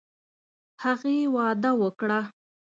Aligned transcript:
هغې 0.83 1.15
وعده 1.35 1.71
وکړه. 1.81 2.19